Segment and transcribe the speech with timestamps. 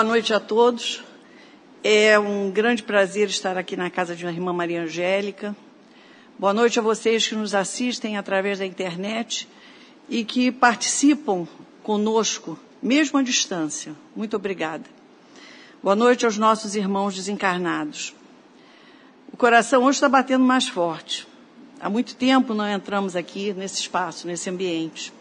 [0.00, 1.02] Boa noite a todos.
[1.84, 5.54] É um grande prazer estar aqui na casa de uma irmã Maria Angélica.
[6.38, 9.46] Boa noite a vocês que nos assistem através da internet
[10.08, 11.46] e que participam
[11.82, 13.94] conosco, mesmo à distância.
[14.16, 14.86] Muito obrigada.
[15.82, 18.14] Boa noite aos nossos irmãos desencarnados.
[19.30, 21.28] O coração hoje está batendo mais forte.
[21.78, 25.12] Há muito tempo não entramos aqui nesse espaço, nesse ambiente.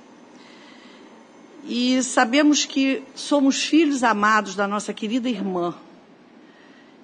[1.71, 5.75] E sabemos que somos filhos amados da nossa querida irmã,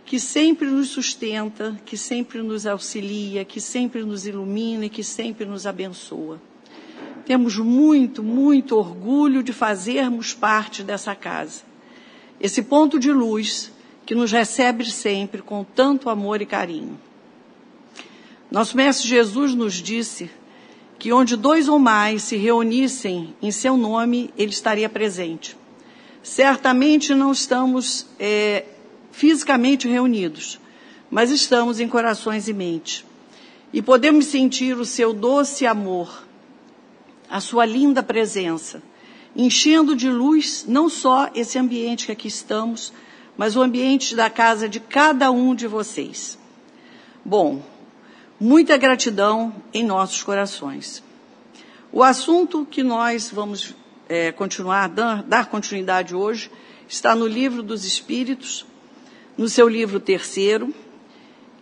[0.04, 5.46] que sempre nos sustenta, que sempre nos auxilia, que sempre nos ilumina e que sempre
[5.46, 6.42] nos abençoa.
[7.28, 11.62] Temos muito, muito orgulho de fazermos parte dessa casa.
[12.42, 13.72] Esse ponto de luz
[14.04, 17.00] que nos recebe sempre com tanto amor e carinho.
[18.50, 20.28] Nosso Mestre Jesus nos disse
[21.06, 25.56] que onde dois ou mais se reunissem em seu nome, ele estaria presente.
[26.24, 28.66] Certamente não estamos é,
[29.12, 30.60] fisicamente reunidos,
[31.12, 33.06] mas estamos em corações e mente.
[33.72, 36.26] E podemos sentir o seu doce amor,
[37.30, 38.82] a sua linda presença,
[39.36, 42.92] enchendo de luz não só esse ambiente que aqui estamos,
[43.38, 46.36] mas o ambiente da casa de cada um de vocês.
[47.24, 47.62] Bom,
[48.40, 51.04] muita gratidão em nossos corações.
[51.92, 53.74] O assunto que nós vamos
[54.10, 56.52] é, continuar, dar, dar continuidade hoje,
[56.88, 58.66] está no livro dos Espíritos,
[59.38, 60.74] no seu livro terceiro,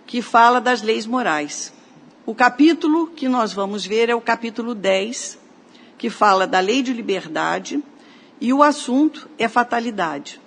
[0.06, 1.74] que fala das leis morais.
[2.26, 5.40] O capítulo que nós vamos ver é o capítulo 10,
[5.98, 7.82] que fala da lei de liberdade,
[8.42, 10.42] e o assunto é fatalidade.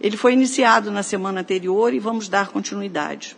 [0.00, 3.36] Ele foi iniciado na semana anterior e vamos dar continuidade.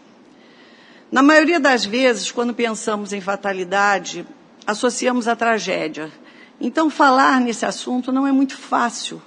[1.11, 4.27] Na maioria das vezes, quando pensamos em fatalidade,
[4.67, 6.13] associamos a tragédia.
[6.61, 9.23] Então, falar nesse assunto não é muito fácil,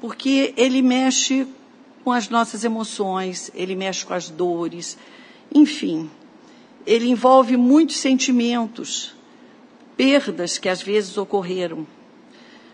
[0.00, 1.46] porque ele mexe
[2.02, 4.96] com as nossas emoções, ele mexe com as dores,
[5.54, 6.10] enfim,
[6.86, 9.14] ele envolve muitos sentimentos,
[9.96, 11.86] perdas que às vezes ocorreram.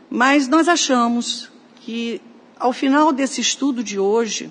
[0.08, 1.50] Mas nós achamos
[1.80, 2.20] que,
[2.56, 4.50] ao final desse estudo de hoje,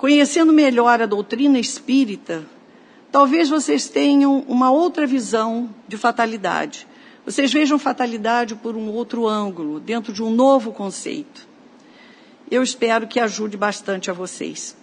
[0.00, 2.42] conhecendo melhor a doutrina espírita,
[3.12, 6.86] talvez vocês tenham uma outra visão de fatalidade.
[7.22, 11.46] Vocês vejam fatalidade por um outro ângulo, dentro de um novo conceito.
[12.50, 14.74] Eu espero que ajude bastante a vocês.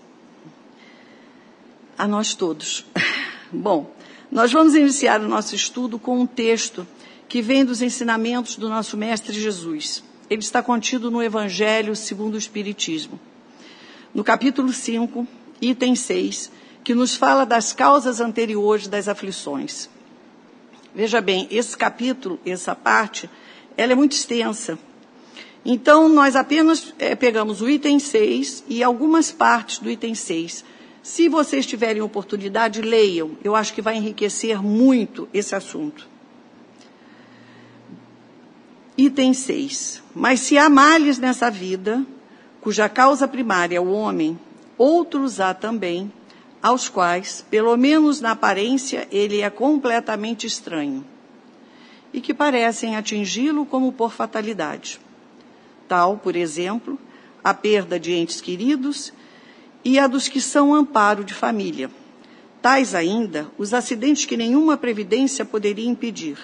[1.98, 2.86] A nós todos.
[3.52, 3.92] Bom,
[4.32, 6.86] nós vamos iniciar o nosso estudo com um texto
[7.28, 10.04] que vem dos ensinamentos do nosso Mestre Jesus.
[10.30, 13.20] Ele está contido no Evangelho segundo o Espiritismo.
[14.14, 15.28] No capítulo 5,
[15.62, 16.52] item 6,
[16.84, 19.90] que nos fala das causas anteriores das aflições.
[20.96, 23.30] Veja bem, esse capítulo, essa parte,
[23.76, 24.80] ela é muito extensa.
[25.66, 30.64] Então, nós apenas é, pegamos o item 6 e algumas partes do item 6.
[31.04, 33.32] Se vocês tiverem oportunidade, leiam.
[33.44, 36.08] Eu acho que vai enriquecer muito esse assunto.
[38.98, 40.04] Item 6.
[40.16, 42.06] Mas se há males nessa vida,
[42.62, 44.40] cuja causa primária é o homem,
[44.78, 46.12] outros há também,
[46.62, 51.06] aos quais, pelo menos na aparência, ele é completamente estranho,
[52.14, 55.00] e que parecem atingi-lo como por fatalidade.
[55.88, 57.00] Tal, por exemplo,
[57.44, 59.14] a perda de entes queridos
[59.84, 61.90] e a dos que são amparo de família.
[62.62, 66.38] Tais ainda os acidentes que nenhuma previdência poderia impedir,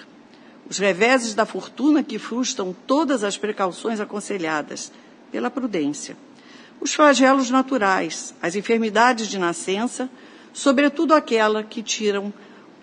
[0.68, 4.90] os reveses da fortuna que frustram todas as precauções aconselhadas
[5.34, 6.16] pela prudência
[6.84, 10.10] os flagelos naturais, as enfermidades de nascença,
[10.52, 12.30] sobretudo aquela que tiram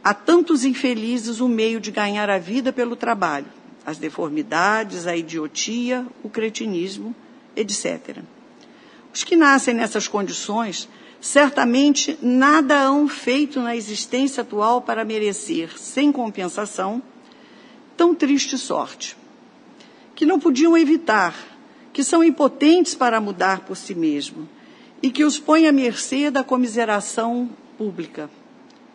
[0.04, 3.46] a tantos infelizes o meio de ganhar a vida pelo trabalho,
[3.86, 7.16] as deformidades, a idiotia, o cretinismo,
[7.56, 8.18] etc.
[9.14, 10.90] Os que nascem nessas condições
[11.20, 17.04] certamente nada hão feito na existência atual para merecer, sem compensação,
[17.96, 19.16] tão triste sorte,
[20.16, 21.51] que não podiam evitar
[21.94, 24.48] que são impotentes para mudar por si mesmo
[25.02, 28.30] e que os põe à mercê da comiseração pública.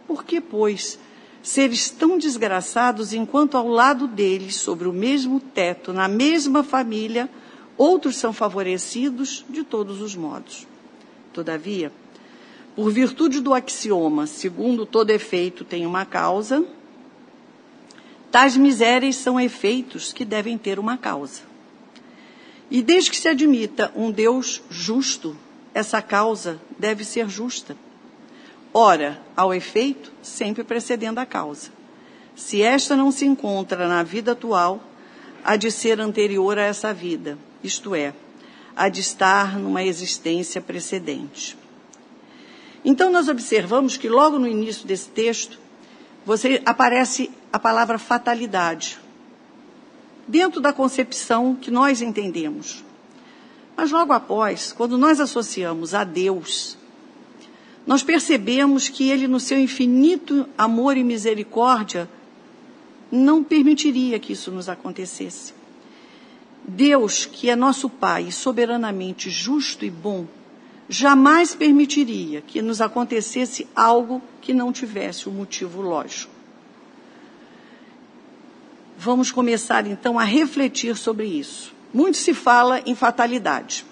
[0.06, 0.98] Por que, pois,
[1.43, 7.28] seres tão desgraçados enquanto ao lado deles, sobre o mesmo teto, na mesma família,
[7.76, 10.66] outros são favorecidos de todos os modos?
[11.32, 11.92] Todavia,
[12.76, 16.64] por virtude do axioma, segundo todo efeito tem uma causa,
[18.31, 21.55] tais misérias são efeitos que devem ter uma causa.
[22.70, 25.36] E desde que se admita um Deus justo,
[25.72, 27.76] essa causa deve ser justa.
[28.72, 31.70] Ora, ao efeito, sempre precedendo a causa.
[32.34, 34.82] Se esta não se encontra na vida atual,
[35.44, 38.12] há de ser anterior a essa vida, isto é,
[38.74, 41.56] a de estar numa existência precedente.
[42.84, 45.58] Então, nós observamos que logo no início desse texto,
[46.25, 48.99] você aparece a palavra fatalidade,
[50.26, 52.85] dentro da concepção que nós entendemos.
[53.76, 56.78] Mas logo após, quando nós associamos a Deus,
[57.87, 62.09] nós percebemos que Ele, no seu infinito amor e misericórdia,
[63.12, 65.54] não permitiria que isso nos acontecesse.
[66.66, 70.26] Deus, que é nosso Pai, soberanamente justo e bom,
[70.88, 76.36] jamais permitiria que nos acontecesse algo que não tivesse um motivo lógico.
[79.06, 81.72] Vamos começar então a refletir sobre isso.
[81.94, 83.86] Muito se fala em fatalidade.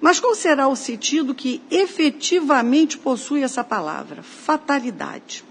[0.00, 5.44] Mas qual será o sentido que efetivamente possui essa palavra, fatalidade?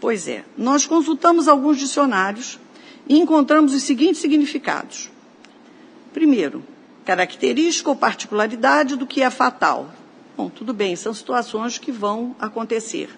[0.00, 2.58] Pois é, nós consultamos alguns dicionários
[3.08, 5.08] e encontramos os seguintes significados.
[6.12, 6.64] Primeiro,
[7.04, 9.92] característica ou particularidade do que é fatal.
[10.36, 13.16] Bom, tudo bem, são situações que vão acontecer.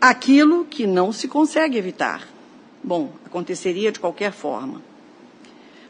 [0.00, 2.31] Aquilo que não se consegue evitar.
[2.82, 4.82] Bom, aconteceria de qualquer forma.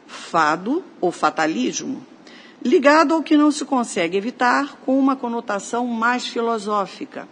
[0.05, 2.05] Fado ou fatalismo,
[2.63, 7.27] ligado ao que não se consegue evitar, com uma conotação mais filosófica.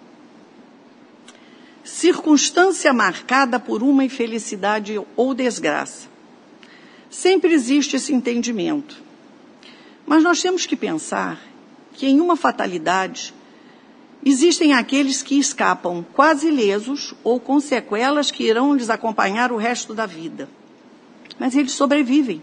[1.83, 6.07] Circunstância marcada por uma infelicidade ou desgraça.
[7.09, 9.01] Sempre existe esse entendimento.
[10.05, 11.39] Mas nós temos que pensar
[11.93, 13.33] que em uma fatalidade
[14.23, 19.93] existem aqueles que escapam quase ilesos ou com sequelas que irão lhes acompanhar o resto
[19.93, 20.47] da vida.
[21.39, 22.41] Mas eles sobrevivem.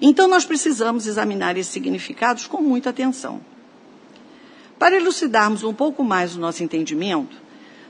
[0.00, 3.40] Então nós precisamos examinar esses significados com muita atenção.
[4.78, 7.36] Para elucidarmos um pouco mais o nosso entendimento,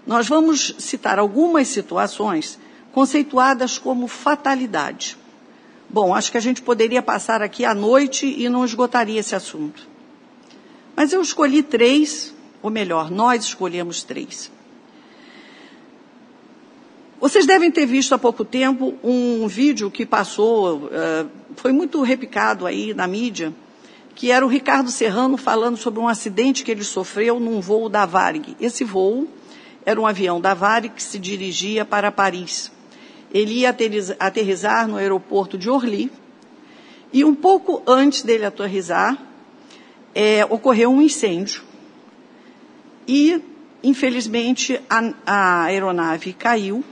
[0.07, 2.59] nós vamos citar algumas situações
[2.93, 5.17] conceituadas como fatalidade.
[5.89, 9.89] Bom, acho que a gente poderia passar aqui a noite e não esgotaria esse assunto.
[10.97, 14.51] Mas eu escolhi três, ou melhor, nós escolhemos três.
[17.21, 22.67] Vocês devem ter visto há pouco tempo um vídeo que passou, uh, foi muito repicado
[22.67, 23.53] aí na mídia,
[24.15, 28.07] que era o Ricardo Serrano falando sobre um acidente que ele sofreu num voo da
[28.07, 28.57] Varig.
[28.59, 29.29] Esse voo
[29.85, 32.73] era um avião da Varig que se dirigia para Paris.
[33.33, 33.77] Ele ia
[34.19, 36.11] aterrizar no aeroporto de Orly
[37.13, 39.17] e um pouco antes dele aterrizar,
[40.15, 41.70] é, ocorreu um incêndio
[43.07, 43.41] e,
[43.83, 46.85] infelizmente, a, a aeronave caiu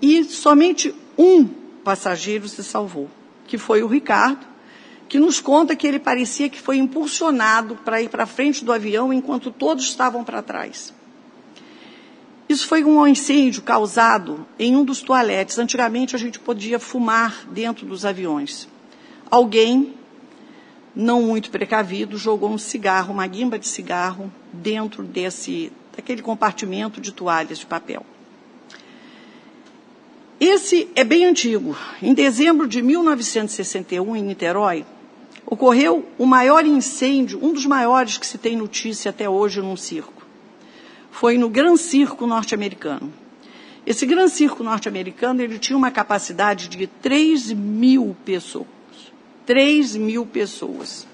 [0.00, 1.46] e somente um
[1.84, 3.08] passageiro se salvou,
[3.46, 4.46] que foi o Ricardo,
[5.08, 9.12] que nos conta que ele parecia que foi impulsionado para ir para frente do avião
[9.12, 10.94] enquanto todos estavam para trás.
[12.48, 15.58] Isso foi um incêndio causado em um dos toaletes.
[15.58, 18.68] Antigamente a gente podia fumar dentro dos aviões.
[19.30, 19.94] Alguém,
[20.94, 27.12] não muito precavido, jogou um cigarro, uma guimba de cigarro, dentro desse, daquele compartimento de
[27.12, 28.04] toalhas de papel.
[30.38, 31.76] Esse é bem antigo.
[32.02, 34.84] Em dezembro de 1961, em Niterói,
[35.44, 40.20] ocorreu o maior incêndio, um dos maiores que se tem notícia até hoje num circo
[41.10, 43.12] foi no Gran Circo norte-americano.
[43.86, 48.79] Esse Gran Circo norte-americano ele tinha uma capacidade de 3 mil pessoas.
[49.50, 51.04] 3 mil pessoas.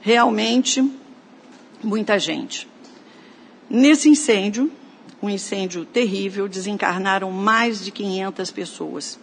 [0.00, 0.88] Realmente,
[1.82, 2.68] muita gente.
[3.68, 4.70] Nesse incêndio,
[5.20, 9.18] um incêndio terrível, desencarnaram mais de 500 pessoas.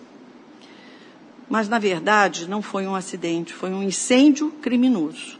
[1.49, 5.39] Mas, na verdade, não foi um acidente, foi um incêndio criminoso.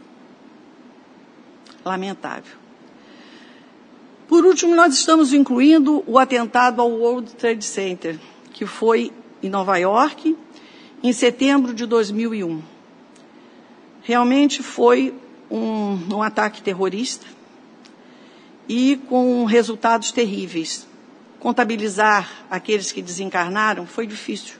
[1.84, 2.56] Lamentável.
[4.26, 8.18] Por último, nós estamos incluindo o atentado ao World Trade Center,
[8.54, 10.34] que foi em Nova York,
[11.02, 12.71] em setembro de 2001.
[14.02, 15.14] Realmente foi
[15.50, 17.26] um, um ataque terrorista
[18.68, 20.86] e com resultados terríveis.
[21.38, 24.56] Contabilizar aqueles que desencarnaram foi difícil.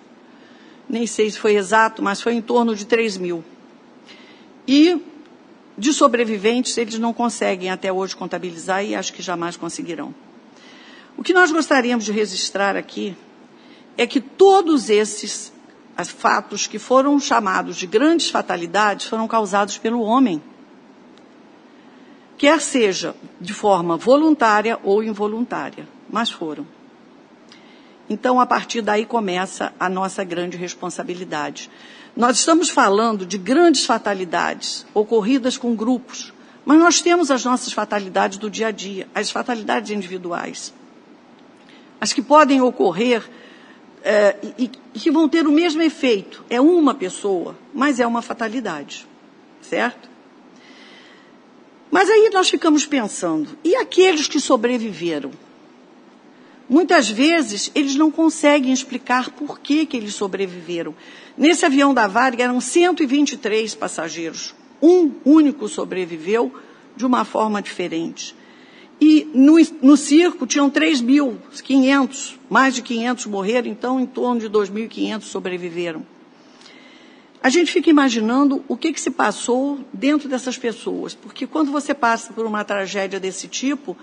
[0.88, 3.44] Nem sei se foi exato, mas foi em torno de 3 mil.
[4.66, 5.00] E
[5.76, 10.14] de sobreviventes, eles não conseguem até hoje contabilizar e acho que jamais conseguirão.
[11.16, 13.16] O que nós gostaríamos de registrar aqui
[13.96, 15.52] é que todos esses
[16.10, 20.42] fatos que foram chamados de grandes fatalidades foram causados pelo homem.
[22.38, 26.66] Quer seja de forma voluntária ou involuntária, mas foram.
[28.08, 31.70] Então, a partir daí começa a nossa grande responsabilidade.
[32.16, 36.32] Nós estamos falando de grandes fatalidades ocorridas com grupos,
[36.64, 40.74] mas nós temos as nossas fatalidades do dia a dia, as fatalidades individuais.
[42.00, 43.22] As que podem ocorrer
[44.02, 46.44] é, e, e que vão ter o mesmo efeito.
[46.50, 49.06] É uma pessoa, mas é uma fatalidade,
[49.60, 50.10] certo?
[51.90, 55.30] Mas aí nós ficamos pensando, e aqueles que sobreviveram?
[56.68, 60.94] Muitas vezes eles não conseguem explicar por que, que eles sobreviveram.
[61.36, 64.54] Nesse avião da Varga eram 123 passageiros.
[64.80, 66.52] Um único sobreviveu
[66.96, 68.34] de uma forma diferente.
[69.04, 75.22] E no, no circo tinham 3.500, mais de 500 morreram, então em torno de 2.500
[75.22, 76.06] sobreviveram.
[77.42, 81.92] A gente fica imaginando o que, que se passou dentro dessas pessoas, porque quando você
[81.92, 83.96] passa por uma tragédia desse tipo,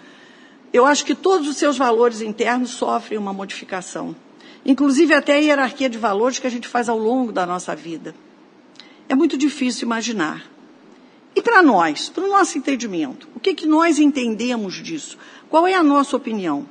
[0.74, 4.14] eu acho que todos os seus valores internos sofrem uma modificação.
[4.66, 8.14] Inclusive até a hierarquia de valores que a gente faz ao longo da nossa vida.
[9.08, 10.44] É muito difícil imaginar.
[11.36, 15.18] E para nós, para o nosso entendimento, o que, que nós entendemos disso?
[15.50, 16.68] Qual é a nossa opinião?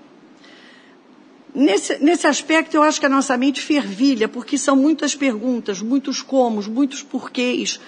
[1.55, 6.23] Nesse, nesse aspecto, eu acho que a nossa mente fervilha, porque são muitas perguntas, muitos
[6.23, 7.81] comos, muitos porquês,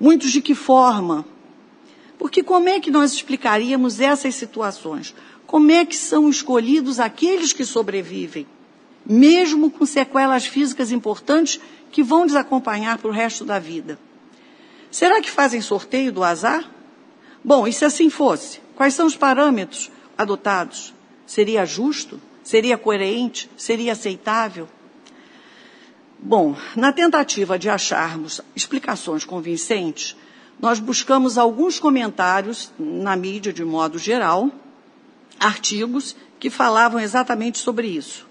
[0.00, 1.24] muitos de que forma.
[2.18, 5.14] Porque como é que nós explicaríamos essas situações?
[5.46, 8.46] Como é que são escolhidos aqueles que sobrevivem,
[9.04, 13.98] mesmo com sequelas físicas importantes que vão desacompanhar para o resto da vida?
[14.90, 16.68] Será que fazem sorteio do azar?
[17.44, 20.94] Bom, e se assim fosse, quais são os parâmetros adotados?
[21.26, 22.20] Seria justo?
[22.42, 23.50] Seria coerente?
[23.56, 24.68] Seria aceitável?
[26.18, 30.16] Bom, na tentativa de acharmos explicações convincentes,
[30.60, 34.50] nós buscamos alguns comentários na mídia de modo geral,
[35.38, 38.26] artigos que falavam exatamente sobre isso.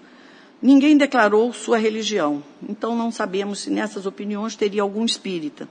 [0.60, 5.68] Ninguém declarou sua religião, então não sabemos se nessas opiniões teria algum espírita.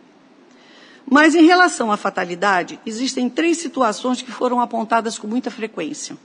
[1.09, 6.17] Mas em relação à fatalidade, existem três situações que foram apontadas com muita frequência.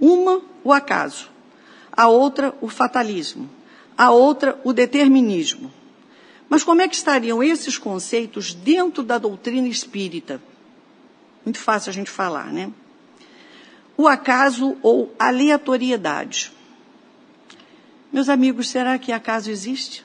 [0.00, 1.30] Uma, o acaso.
[1.92, 3.48] A outra, o fatalismo.
[3.96, 5.70] A outra, o determinismo.
[6.48, 10.40] Mas como é que estariam esses conceitos dentro da doutrina espírita?
[11.44, 12.72] Muito fácil a gente falar, né?
[13.96, 16.52] o acaso ou aleatoriedade.
[18.12, 20.04] Meus amigos, será que acaso existe?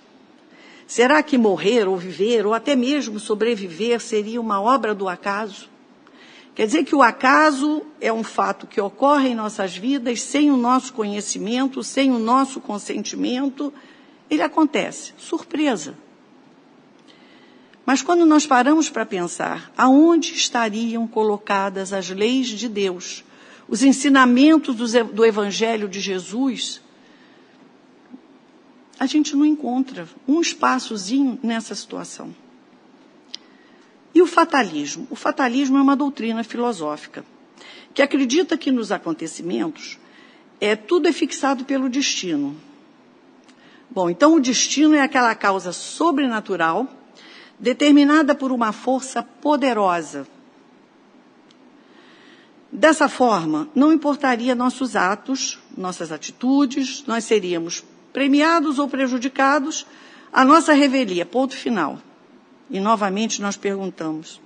[0.88, 5.70] Será que morrer ou viver, ou até mesmo sobreviver, seria uma obra do acaso?
[6.56, 10.58] Quer dizer que o acaso é um fato que ocorre em nossas vidas sem o
[10.58, 13.72] nosso conhecimento, sem o nosso consentimento,
[14.30, 15.14] ele acontece.
[15.18, 15.94] Surpresa.
[17.86, 23.24] Mas quando nós paramos para pensar aonde estariam colocadas as leis de Deus
[23.68, 24.76] os ensinamentos
[25.14, 26.82] do Evangelho de Jesus,
[29.00, 32.36] a gente não encontra um espaçozinho nessa situação.
[34.14, 35.08] E o fatalismo?
[35.10, 37.24] O fatalismo é uma doutrina filosófica
[37.94, 39.98] que acredita que nos acontecimentos
[40.60, 42.56] é tudo é fixado pelo destino.
[43.90, 46.88] Bom, então o destino é aquela causa sobrenatural
[47.60, 50.28] determinada por uma força poderosa
[52.72, 57.84] Dessa forma, não importaria nossos atos, nossas atitudes, nós seríamos
[58.18, 59.86] premiados ou prejudicados,
[60.34, 62.00] a nossa revelia, ponto final.
[62.68, 64.42] E novamente nós perguntamos: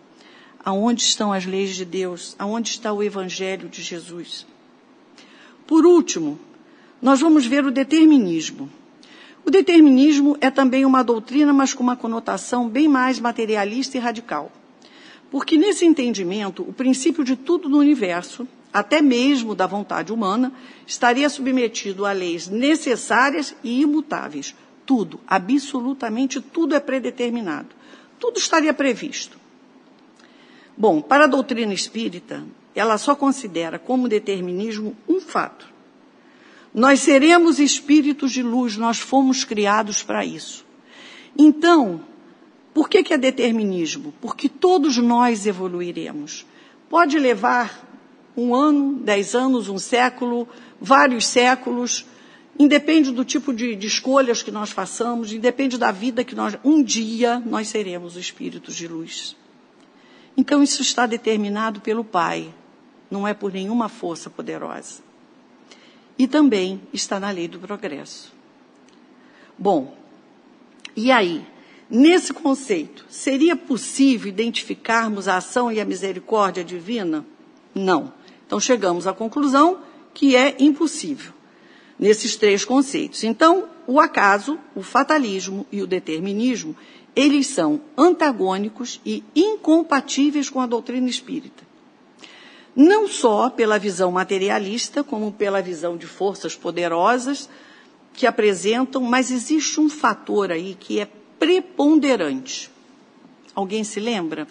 [0.62, 2.36] aonde estão as leis de Deus?
[2.38, 4.46] Aonde está o Evangelho de Jesus?
[5.66, 6.38] Por último,
[7.02, 8.70] nós vamos ver o determinismo.
[9.46, 14.52] O determinismo é também uma doutrina, mas com uma conotação bem mais materialista e radical.
[15.32, 20.54] Porque nesse entendimento, o princípio de tudo no universo, até mesmo da vontade humana,
[20.88, 24.56] estaria submetido a leis necessárias e imutáveis.
[24.86, 27.70] Tudo, absolutamente tudo é predeterminado.
[28.20, 29.38] Tudo estaria previsto.
[30.78, 35.68] Bom, para a doutrina espírita, ela só considera como determinismo um fato.
[36.74, 40.66] Nós seremos espíritos de luz, nós fomos criados para isso.
[41.38, 42.02] Então,
[42.74, 44.14] por que, que é determinismo?
[44.22, 46.46] Porque todos nós evoluiremos.
[46.90, 47.91] Pode levar
[48.36, 50.48] um ano, dez anos, um século,
[50.80, 52.06] vários séculos,
[52.58, 56.58] independe do tipo de, de, escolhas que nós façamos, independe da vida que nós.
[56.64, 59.36] Um dia nós seremos espíritos de luz.
[60.36, 62.54] Então isso está determinado pelo Pai,
[63.10, 65.02] não é por nenhuma força poderosa.
[66.18, 68.32] E também está na lei do progresso.
[69.58, 69.96] Bom,
[70.96, 71.46] e aí?
[71.90, 77.26] Nesse conceito, seria possível identificarmos a ação e a misericórdia divina?
[77.76, 78.14] Não.
[78.52, 79.80] Então chegamos à conclusão
[80.14, 81.32] que é impossível
[81.98, 83.24] nesses três conceitos.
[83.24, 86.76] Então, o acaso, o fatalismo e o determinismo,
[87.16, 91.64] eles são antagônicos e incompatíveis com a doutrina espírita.
[92.76, 97.48] Não só pela visão materialista, como pela visão de forças poderosas
[98.12, 101.08] que apresentam, mas existe um fator aí que é
[101.40, 102.70] preponderante.
[103.56, 104.46] Alguém se lembra?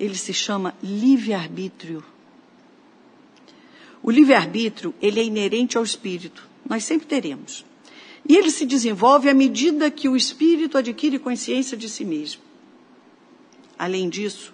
[0.00, 2.10] Ele se chama livre-arbítrio.
[4.02, 6.48] O livre-arbítrio, ele é inerente ao espírito.
[6.68, 7.64] Nós sempre teremos.
[8.28, 12.42] E ele se desenvolve à medida que o espírito adquire consciência de si mesmo.
[13.78, 14.52] Além disso,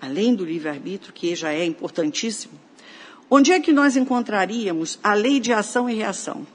[0.00, 2.54] além do livre-arbítrio, que já é importantíssimo,
[3.30, 6.46] onde é que nós encontraríamos a lei de ação e reação?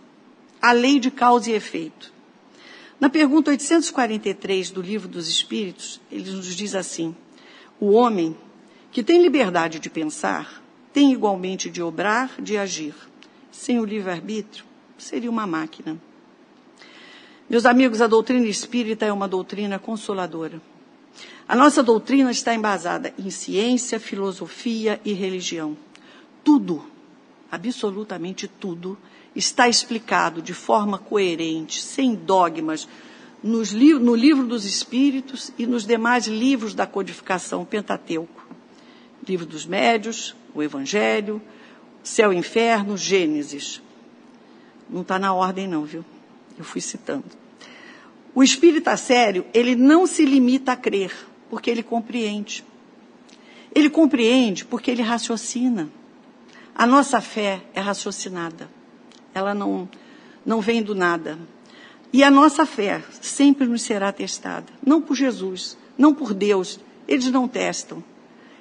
[0.62, 2.14] A lei de causa e efeito.
[3.00, 7.16] Na pergunta 843 do Livro dos Espíritos, ele nos diz assim:
[7.80, 8.36] o homem
[8.92, 10.64] que tem liberdade de pensar
[10.98, 12.96] tem igualmente de obrar, de agir.
[13.52, 14.66] Sem o livre-arbítrio,
[14.98, 15.96] seria uma máquina.
[17.48, 20.60] Meus amigos, a doutrina espírita é uma doutrina consoladora.
[21.48, 25.78] A nossa doutrina está embasada em ciência, filosofia e religião.
[26.44, 26.84] Tudo,
[27.52, 28.98] absolutamente tudo,
[29.36, 32.88] está explicado de forma coerente, sem dogmas,
[33.44, 38.47] no livro dos Espíritos e nos demais livros da codificação Pentateuco.
[39.28, 41.42] Livro dos Médios, o Evangelho,
[42.02, 43.82] Céu e Inferno, Gênesis.
[44.90, 46.06] Não está na ordem, não, viu?
[46.58, 47.26] Eu fui citando.
[48.34, 51.12] O espírita sério, ele não se limita a crer
[51.50, 52.64] porque ele compreende.
[53.74, 55.90] Ele compreende porque ele raciocina.
[56.74, 58.70] A nossa fé é raciocinada.
[59.34, 59.90] Ela não,
[60.46, 61.38] não vem do nada.
[62.14, 64.72] E a nossa fé sempre nos será testada.
[64.86, 66.80] Não por Jesus, não por Deus.
[67.08, 68.04] Eles não testam.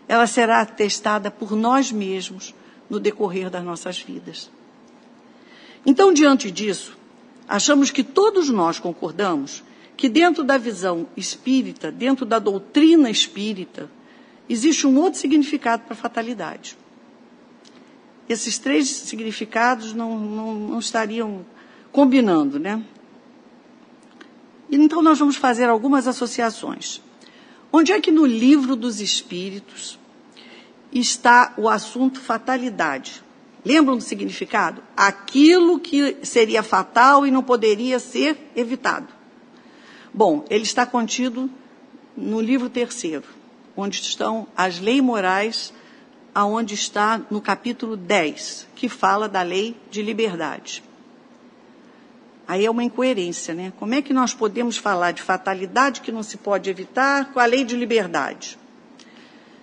[0.09, 2.55] Ela será testada por nós mesmos
[2.89, 4.51] no decorrer das nossas vidas.
[5.85, 6.97] Então, diante disso,
[7.49, 9.63] achamos que todos nós concordamos
[9.97, 13.91] que dentro da visão espírita, dentro da doutrina espírita,
[14.49, 16.77] existe um outro significado para a fatalidade.
[18.29, 21.47] Esses três significados não, não, não estariam
[21.93, 22.83] combinando, né?
[24.71, 27.01] Então nós vamos fazer algumas associações.
[27.79, 29.99] Onde é que no livro dos Espíritos
[30.91, 33.23] está o assunto fatalidade?
[33.63, 34.83] Lembram do significado?
[34.97, 39.09] Aquilo que seria fatal e não poderia ser evitado.
[40.11, 41.51] Bom, ele está contido
[42.17, 43.29] no livro terceiro,
[43.77, 45.75] onde estão as leis morais,
[46.35, 50.83] aonde está no capítulo 10, que fala da lei de liberdade.
[52.49, 53.73] Aí é uma incoerência, né?
[53.79, 57.45] Como é que nós podemos falar de fatalidade que não se pode evitar com a
[57.45, 58.57] lei de liberdade?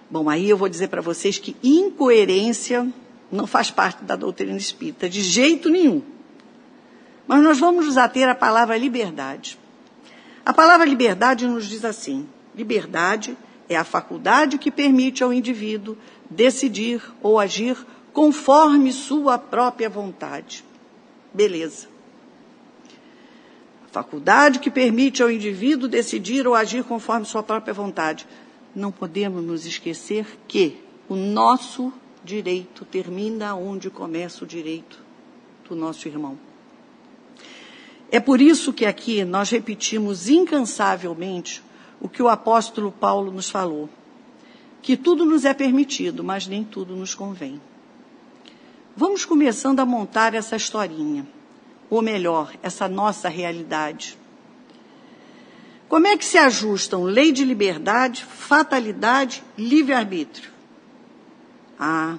[0.10, 2.88] Bom, aí eu vou dizer para vocês que incoerência
[3.32, 6.02] não faz parte da doutrina espírita, de jeito nenhum.
[7.26, 9.58] Mas nós vamos nos ater à palavra liberdade.
[10.46, 13.38] A palavra liberdade nos diz assim: liberdade
[13.70, 15.98] é a faculdade que permite ao indivíduo
[16.30, 17.78] decidir ou agir
[18.12, 20.66] conforme sua própria vontade.
[21.34, 21.93] Beleza.
[23.94, 28.26] Faculdade que permite ao indivíduo decidir ou agir conforme sua própria vontade.
[28.76, 35.00] Não podemos nos esquecer que o nosso direito termina onde começa o direito
[35.70, 36.40] do nosso irmão.
[38.12, 41.62] É por isso que aqui nós repetimos incansavelmente
[42.02, 43.88] o que o apóstolo Paulo nos falou:
[44.82, 47.62] que tudo nos é permitido, mas nem tudo nos convém.
[48.98, 51.28] Vamos começando a montar essa historinha,
[51.94, 54.18] ou melhor, essa nossa realidade.
[55.88, 60.50] Como é que se ajustam lei de liberdade, fatalidade, livre-arbítrio?
[61.80, 62.18] Ah,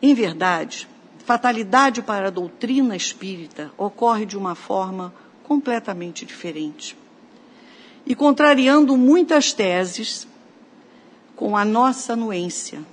[0.00, 0.88] em verdade,
[1.24, 6.96] fatalidade para a doutrina espírita ocorre de uma forma completamente diferente.
[8.06, 10.28] E contrariando muitas teses,
[11.34, 12.84] com a nossa anuência,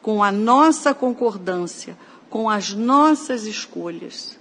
[0.00, 1.94] com a nossa concordância,
[2.30, 4.40] com as nossas escolhas.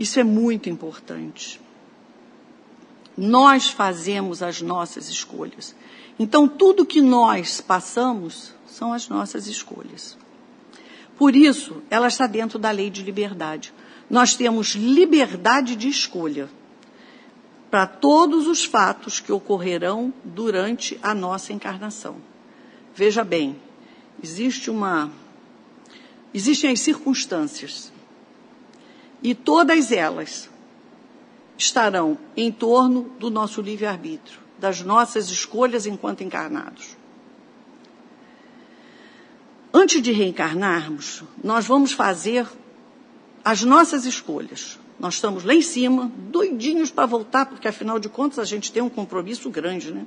[0.00, 1.60] Isso é muito importante.
[3.14, 5.74] Nós fazemos as nossas escolhas.
[6.18, 10.16] Então, tudo que nós passamos são as nossas escolhas.
[11.18, 13.74] Por isso, ela está dentro da lei de liberdade.
[14.08, 16.48] Nós temos liberdade de escolha
[17.70, 22.16] para todos os fatos que ocorrerão durante a nossa encarnação.
[22.94, 23.60] Veja bem,
[24.22, 25.12] existe uma
[26.32, 27.92] existem as circunstâncias
[29.22, 30.48] e todas elas
[31.56, 36.96] estarão em torno do nosso livre-arbítrio, das nossas escolhas enquanto encarnados.
[39.72, 42.46] Antes de reencarnarmos, nós vamos fazer
[43.44, 44.78] as nossas escolhas.
[44.98, 48.82] Nós estamos lá em cima, doidinhos para voltar, porque afinal de contas a gente tem
[48.82, 50.06] um compromisso grande, né?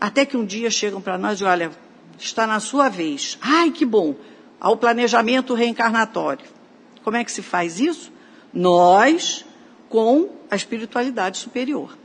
[0.00, 1.70] Até que um dia chegam para nós e olha,
[2.18, 3.38] está na sua vez.
[3.40, 4.14] Ai, que bom!
[4.60, 6.46] Ao planejamento reencarnatório.
[7.02, 8.12] Como é que se faz isso?
[8.52, 9.44] Nós
[9.88, 11.96] com a espiritualidade superior.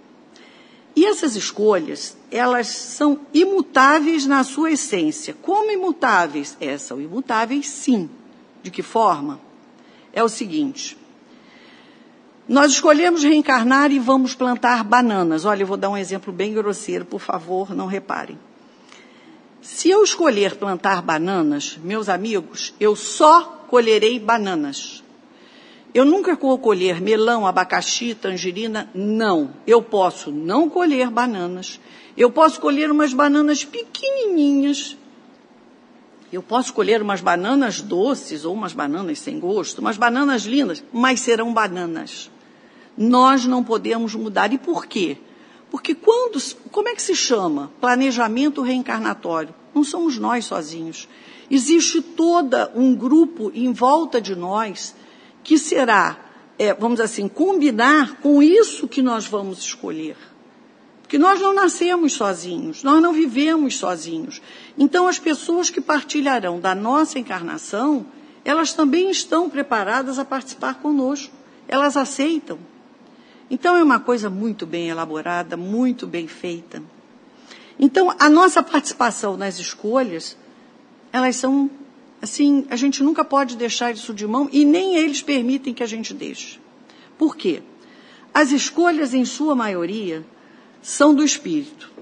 [0.96, 5.36] E essas escolhas, elas são imutáveis na sua essência.
[5.42, 6.58] Como imutáveis?
[6.60, 8.10] É, são imutáveis, sim.
[8.64, 9.40] De que forma?
[10.12, 10.98] É o seguinte:
[12.48, 15.46] nós escolhemos reencarnar e vamos plantar bananas.
[15.46, 18.40] Olha, eu vou dar um exemplo bem grosseiro, por favor, não reparem.
[19.62, 25.04] Se eu escolher plantar bananas, meus amigos, eu só colherei bananas.
[25.94, 29.52] Eu nunca vou colher melão, abacaxi, tangerina, não.
[29.66, 31.80] Eu posso não colher bananas.
[32.16, 34.98] Eu posso colher umas bananas pequenininhas.
[36.32, 41.22] Eu posso colher umas bananas doces ou umas bananas sem gosto, umas bananas lindas, mas
[41.22, 42.30] serão bananas.
[42.98, 44.52] Nós não podemos mudar.
[44.52, 45.18] E por quê?
[45.72, 46.40] Porque quando,
[46.72, 47.72] como é que se chama?
[47.80, 49.54] Planejamento reencarnatório.
[49.74, 51.08] Não somos nós sozinhos.
[51.50, 54.96] Existe todo um grupo em volta de nós
[55.44, 56.18] que será,
[56.60, 60.18] é, vamos assim, combinar com isso que nós vamos escolher.
[61.02, 64.42] Porque nós não nascemos sozinhos, nós não vivemos sozinhos.
[64.78, 68.06] Então, as pessoas que partilharão da nossa encarnação,
[68.44, 71.34] elas também estão preparadas a participar conosco.
[71.68, 72.60] Elas aceitam.
[73.50, 76.84] Então é uma coisa muito bem elaborada, muito bem feita.
[77.80, 80.36] Então a nossa participação nas escolhas,
[81.12, 81.70] elas são
[82.22, 85.88] assim, a gente nunca pode deixar isso de mão e nem eles permitem que a
[85.88, 86.60] gente deixe.
[87.18, 87.62] Por quê?
[88.34, 90.26] As escolhas, em sua maioria,
[90.82, 91.98] são do espírito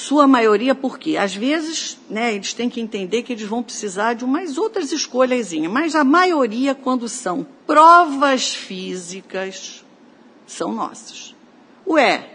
[0.00, 1.16] sua maioria por quê?
[1.16, 5.52] Às vezes, né, eles têm que entender que eles vão precisar de umas outras escolhas,
[5.70, 9.84] mas a maioria, quando são provas físicas,
[10.46, 11.34] são nossas.
[11.86, 12.28] Ué,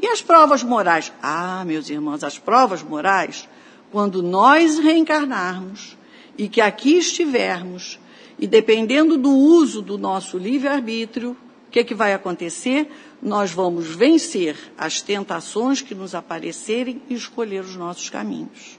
[0.00, 1.12] e as provas morais?
[1.22, 3.48] Ah, meus irmãos, as provas morais,
[3.90, 5.96] quando nós reencarnarmos
[6.38, 7.98] e que aqui estivermos,
[8.38, 12.88] e dependendo do uso do nosso livre-arbítrio, o que, que vai acontecer?
[13.22, 18.78] nós vamos vencer as tentações que nos aparecerem e escolher os nossos caminhos.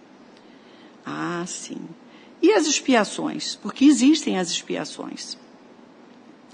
[1.06, 1.80] Ah, sim.
[2.42, 3.56] E as expiações?
[3.56, 5.38] Porque existem as expiações.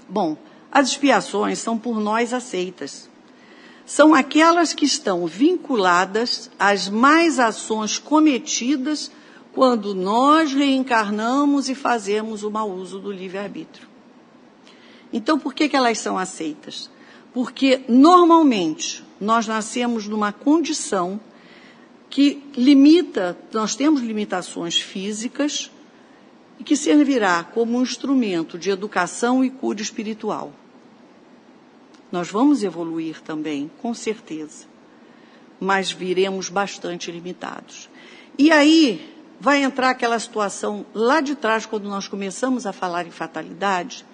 [0.08, 0.36] Bom,
[0.70, 3.08] as expiações são por nós aceitas.
[3.88, 9.10] São aquelas que estão vinculadas às mais ações cometidas
[9.52, 13.88] quando nós reencarnamos e fazemos o mau uso do livre-arbítrio.
[15.12, 16.88] Então, por que, que elas são aceitas?
[17.32, 21.20] porque normalmente nós nascemos numa condição
[22.10, 25.70] que limita, nós temos limitações físicas
[26.58, 30.52] e que servirá como um instrumento de educação e cura espiritual.
[32.10, 34.66] Nós vamos evoluir também, com certeza,
[35.60, 37.88] mas viremos bastante limitados.
[38.38, 43.10] E aí vai entrar aquela situação lá de trás, quando nós começamos a falar em
[43.10, 44.04] fatalidade,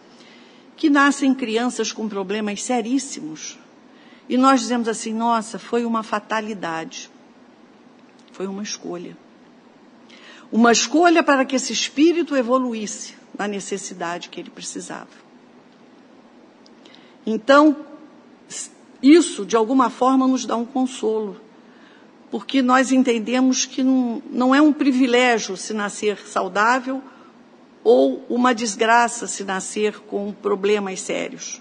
[0.77, 3.59] que nascem crianças com problemas seríssimos.
[4.29, 7.11] E nós dizemos assim: nossa, foi uma fatalidade.
[8.33, 9.17] Foi uma escolha.
[10.51, 15.24] Uma escolha para que esse espírito evoluísse na necessidade que ele precisava.
[17.27, 17.77] Então,
[19.03, 21.41] isso, de alguma forma, nos dá um consolo,
[22.31, 27.03] porque nós entendemos que não, não é um privilégio se nascer saudável
[27.83, 31.61] ou uma desgraça se nascer com problemas sérios.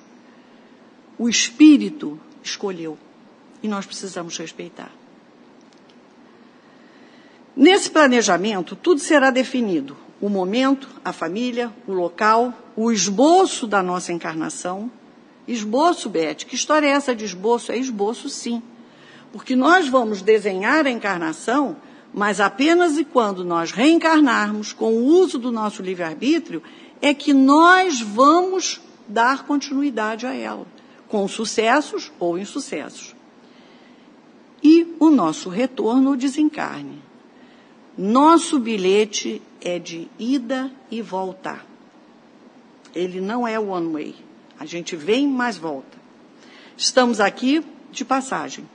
[1.18, 2.98] O espírito escolheu
[3.62, 4.92] e nós precisamos respeitar.
[7.56, 14.12] Nesse planejamento, tudo será definido: o momento, a família, o local, o esboço da nossa
[14.12, 14.90] encarnação.
[15.48, 17.72] Esboço, Beth, que história é essa de esboço?
[17.72, 18.62] É esboço, sim.
[19.32, 21.78] Porque nós vamos desenhar a encarnação
[22.14, 26.62] mas apenas e quando nós reencarnarmos com o uso do nosso livre-arbítrio
[27.02, 30.66] é que nós vamos dar continuidade a ela,
[31.08, 33.16] com sucessos ou insucessos.
[34.62, 37.02] E o nosso retorno o desencarne.
[37.98, 41.60] Nosso bilhete é de ida e volta.
[42.94, 44.16] Ele não é one way.
[44.64, 45.98] A gente vem, mas volta.
[46.78, 48.66] Estamos aqui de passagem,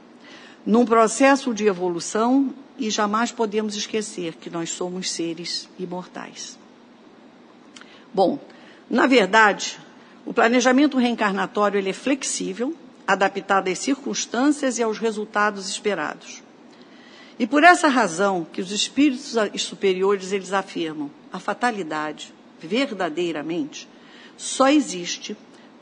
[0.67, 6.59] num processo de evolução e jamais podemos esquecer que nós somos seres imortais.
[8.13, 8.39] Bom,
[8.91, 9.81] na verdade,
[10.27, 16.43] o planejamento reencarnatório ele é flexível, adaptado às circunstâncias e aos resultados esperados.
[17.39, 23.89] E por essa razão que os espíritos superiores eles afirmam, a fatalidade, verdadeiramente,
[24.37, 25.35] só existe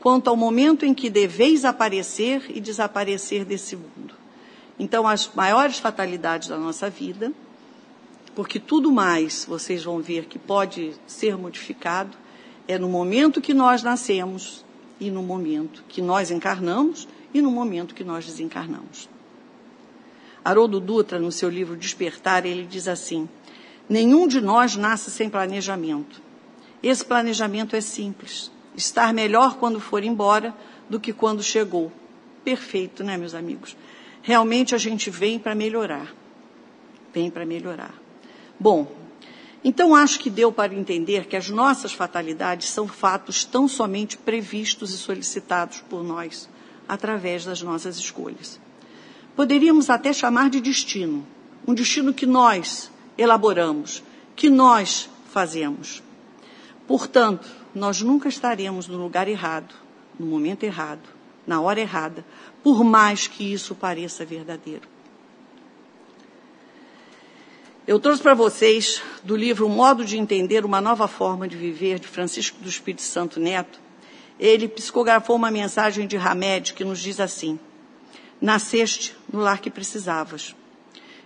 [0.07, 4.13] quanto ao momento em que deveis aparecer e desaparecer desse mundo.
[4.79, 7.33] Então, as maiores fatalidades da nossa vida,
[8.33, 12.15] porque tudo mais vocês vão ver que pode ser modificado,
[12.69, 14.63] É no momento que nós nascemos
[14.97, 19.09] e no momento que nós encarnamos e no momento que nós desencarnamos.
[20.41, 23.27] Haroldo Dutra, no seu livro Despertar, ele diz assim:
[23.89, 26.21] Nenhum de nós nasce sem planejamento.
[26.81, 30.55] Esse planejamento é simples: estar melhor quando for embora
[30.87, 31.91] do que quando chegou.
[32.45, 33.75] Perfeito, né, meus amigos?
[34.21, 36.13] Realmente a gente vem para melhorar.
[37.13, 37.93] Vem para melhorar.
[38.59, 38.89] Bom,
[39.63, 44.93] então acho que deu para entender que as nossas fatalidades são fatos tão somente previstos
[44.93, 46.47] e solicitados por nós
[46.87, 48.59] através das nossas escolhas.
[49.35, 51.25] Poderíamos até chamar de destino,
[51.67, 54.03] um destino que nós elaboramos,
[54.35, 56.01] que nós fazemos.
[56.87, 59.73] Portanto, nós nunca estaremos no lugar errado,
[60.19, 61.09] no momento errado,
[61.45, 62.25] na hora errada,
[62.63, 64.87] por mais que isso pareça verdadeiro.
[67.87, 71.99] Eu trouxe para vocês do livro O Modo de Entender uma Nova Forma de Viver,
[71.99, 73.79] de Francisco do Espírito Santo Neto.
[74.37, 77.57] Ele psicografou uma mensagem de Hamed que nos diz assim:
[78.41, 80.53] Nasceste no lar que precisavas,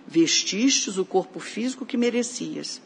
[0.06, 2.80] vestistes o corpo físico que merecias,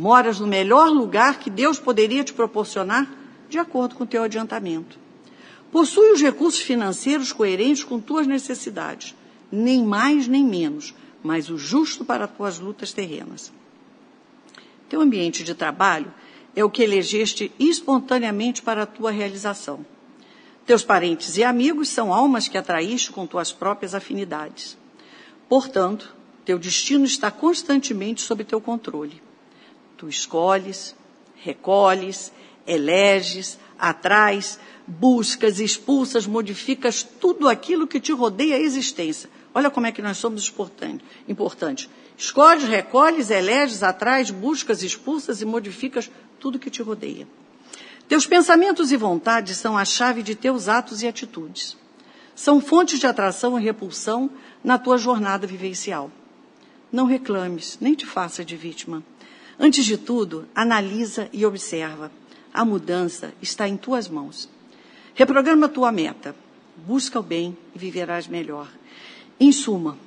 [0.00, 3.06] moras no melhor lugar que Deus poderia te proporcionar,
[3.50, 4.98] de acordo com o teu adiantamento.
[5.70, 9.14] Possui os recursos financeiros coerentes com tuas necessidades,
[9.52, 13.52] nem mais nem menos, mas o justo para tuas lutas terrenas.
[14.88, 16.10] Teu ambiente de trabalho
[16.56, 19.84] é o que elegeste espontaneamente para a tua realização.
[20.64, 24.78] Teus parentes e amigos são almas que atraíste com tuas próprias afinidades.
[25.46, 29.20] Portanto, teu destino está constantemente sob teu controle.
[30.00, 30.96] Tu escolhes,
[31.44, 32.32] recolhes,
[32.66, 39.28] eleges, atrais, buscas, expulsas, modificas tudo aquilo que te rodeia a existência.
[39.54, 40.50] Olha como é que nós somos
[41.28, 41.90] importantes.
[42.16, 47.28] Escolhes, recolhes, eleges, atrais, buscas, expulsas e modificas tudo que te rodeia.
[48.08, 51.76] Teus pensamentos e vontades são a chave de teus atos e atitudes.
[52.34, 54.30] São fontes de atração e repulsão
[54.64, 56.10] na tua jornada vivencial.
[56.90, 59.04] Não reclames, nem te faça de vítima.
[59.62, 62.10] Antes de tudo, analisa e observa.
[62.52, 64.48] A mudança está em tuas mãos.
[65.14, 66.34] Reprograma tua meta.
[66.86, 68.72] Busca o bem e viverás melhor.
[69.38, 69.98] Em suma,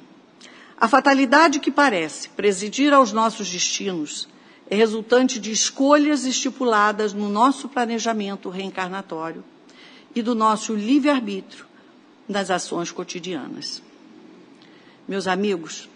[0.76, 4.28] a fatalidade que parece presidir aos nossos destinos
[4.72, 9.44] é resultante de escolhas estipuladas no nosso planejamento reencarnatório
[10.16, 11.68] e do nosso livre-arbítrio
[12.28, 13.84] nas ações cotidianas.
[15.08, 15.88] Meus amigos,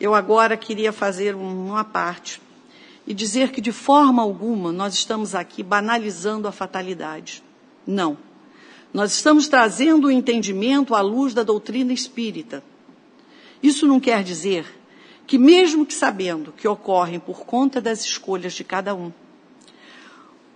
[0.00, 2.40] eu agora queria fazer uma parte
[3.06, 7.42] e dizer que de forma alguma nós estamos aqui banalizando a fatalidade.
[7.86, 8.18] Não.
[8.92, 12.64] Nós estamos trazendo o entendimento à luz da doutrina espírita.
[13.62, 14.66] Isso não quer dizer
[15.26, 19.12] que, mesmo que sabendo que ocorrem por conta das escolhas de cada um,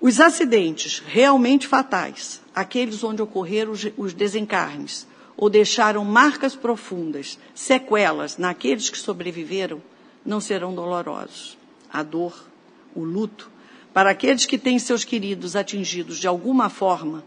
[0.00, 8.88] os acidentes realmente fatais, aqueles onde ocorreram os desencarnes, ou deixaram marcas profundas, sequelas naqueles
[8.88, 9.82] que sobreviveram,
[10.24, 11.59] não serão dolorosos.
[11.92, 12.46] A dor,
[12.94, 13.50] o luto,
[13.92, 17.24] para aqueles que têm seus queridos atingidos de alguma forma,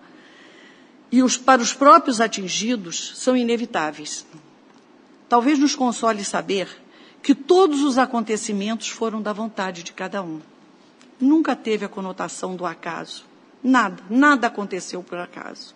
[1.11, 4.25] e os, para os próprios atingidos, são inevitáveis.
[5.29, 6.67] Talvez nos console saber
[7.21, 10.41] que todos os acontecimentos foram da vontade de cada um.
[11.19, 13.25] Nunca teve a conotação do acaso.
[13.63, 15.75] Nada, nada aconteceu por acaso.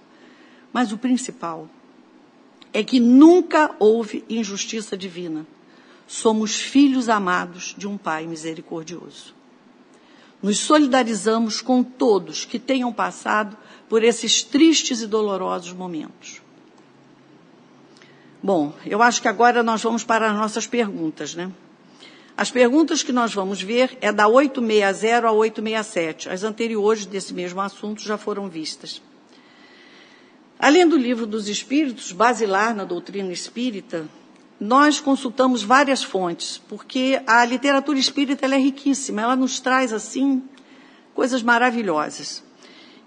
[0.73, 1.69] Mas o principal
[2.73, 5.45] é que nunca houve injustiça divina.
[6.07, 9.35] Somos filhos amados de um Pai misericordioso.
[10.41, 13.57] Nos solidarizamos com todos que tenham passado
[13.89, 16.41] por esses tristes e dolorosos momentos.
[18.41, 21.51] Bom, eu acho que agora nós vamos para as nossas perguntas, né?
[22.37, 26.29] As perguntas que nós vamos ver é da 860 a 867.
[26.29, 29.01] As anteriores desse mesmo assunto já foram vistas.
[30.59, 34.07] Além do livro dos Espíritos, basilar na doutrina espírita,
[34.59, 40.43] nós consultamos várias fontes, porque a literatura espírita é riquíssima, ela nos traz, assim,
[41.13, 42.43] coisas maravilhosas.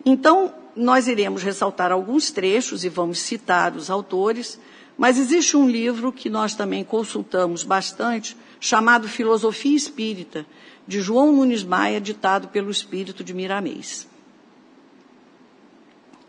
[0.05, 4.59] Então, nós iremos ressaltar alguns trechos e vamos citar os autores,
[4.97, 10.47] mas existe um livro que nós também consultamos bastante, chamado Filosofia Espírita,
[10.87, 14.09] de João Nunes Maia, ditado pelo Espírito de Miramês.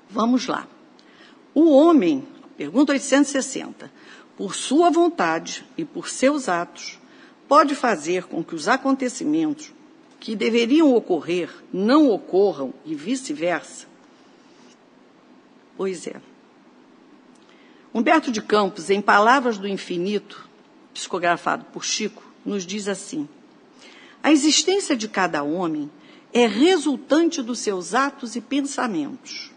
[0.10, 0.68] Vamos lá.
[1.54, 3.92] O homem, pergunta 860,
[4.38, 7.00] por sua vontade e por seus atos,
[7.48, 9.74] pode fazer com que os acontecimentos
[10.20, 13.88] que deveriam ocorrer não ocorram e vice-versa?
[15.76, 16.22] Pois é.
[17.94, 20.48] Humberto de Campos, em Palavras do Infinito,
[20.94, 23.28] psicografado por Chico, nos diz assim:
[24.24, 25.90] A existência de cada homem
[26.32, 29.52] é resultante dos seus atos e pensamentos.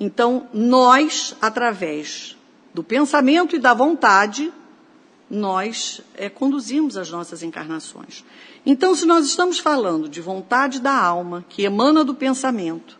[0.00, 2.36] Então, nós, através
[2.74, 4.52] do pensamento e da vontade,
[5.30, 8.24] nós é, conduzimos as nossas encarnações.
[8.66, 12.98] Então, se nós estamos falando de vontade da alma, que emana do pensamento,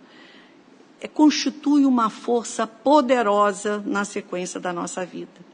[1.00, 5.44] é, constitui uma força poderosa na sequência da nossa vida.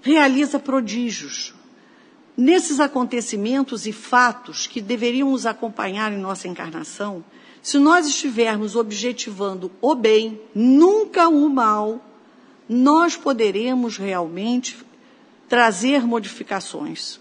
[0.00, 1.52] Realiza prodígios.
[2.36, 7.24] Nesses acontecimentos e fatos que deveriam nos acompanhar em nossa encarnação,
[7.62, 12.00] se nós estivermos objetivando o bem, nunca o mal,
[12.68, 14.76] nós poderemos realmente
[15.48, 17.20] trazer modificações,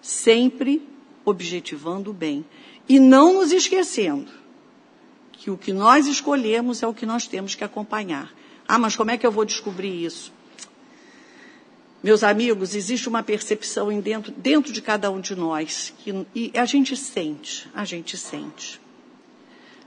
[0.00, 0.86] sempre
[1.24, 2.44] objetivando o bem.
[2.88, 4.30] E não nos esquecendo
[5.32, 8.32] que o que nós escolhemos é o que nós temos que acompanhar.
[8.66, 10.32] Ah, mas como é que eu vou descobrir isso?
[12.02, 16.64] Meus amigos, existe uma percepção dentro, dentro de cada um de nós que, e a
[16.64, 18.80] gente sente, a gente sente.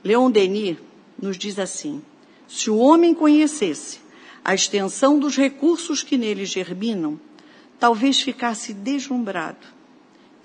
[0.03, 0.77] Leon Denis
[1.19, 2.03] nos diz assim:
[2.47, 4.02] se o homem conhecesse
[4.43, 7.19] a extensão dos recursos que nele germinam,
[7.79, 9.65] talvez ficasse deslumbrado